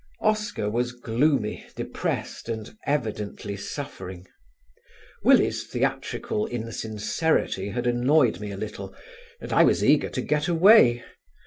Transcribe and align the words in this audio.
Oscar 0.21 0.67
was 0.67 0.93
gloomy, 0.93 1.63
depressed, 1.75 2.49
and 2.49 2.75
evidently 2.87 3.55
suffering. 3.55 4.25
Willie's 5.23 5.67
theatrical 5.67 6.47
insincerity 6.47 7.69
had 7.69 7.85
annoyed 7.85 8.39
me 8.39 8.49
a 8.49 8.57
little, 8.57 8.95
and 9.39 9.53
I 9.53 9.63
was 9.63 9.83
eager 9.85 10.09
to 10.09 10.21
get 10.21 10.47
away. 10.47 11.03